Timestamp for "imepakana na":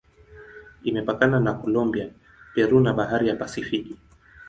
0.89-1.53